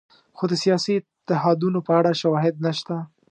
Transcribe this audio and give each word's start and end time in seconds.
خو 0.37 0.43
د 0.51 0.53
سیاسي 0.63 0.91
اتحادونو 0.97 1.79
په 1.87 1.91
اړه 1.99 2.11
شواهد 2.21 2.55
نشته. 2.65 2.95